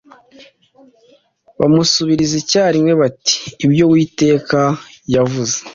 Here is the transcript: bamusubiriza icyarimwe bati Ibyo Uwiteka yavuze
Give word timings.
bamusubiriza 1.59 2.35
icyarimwe 2.41 2.91
bati 3.01 3.35
Ibyo 3.65 3.83
Uwiteka 3.87 4.59
yavuze 5.15 5.57